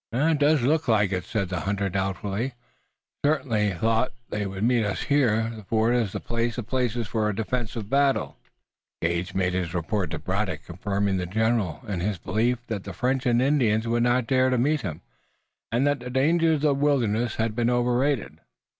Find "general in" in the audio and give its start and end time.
11.27-11.99